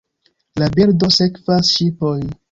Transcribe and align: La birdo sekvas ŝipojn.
La 0.61 0.69
birdo 0.79 1.09
sekvas 1.17 1.69
ŝipojn. 1.75 2.25